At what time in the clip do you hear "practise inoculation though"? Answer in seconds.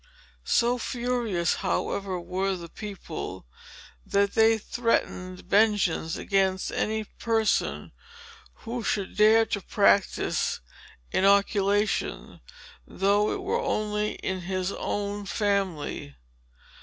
9.61-13.31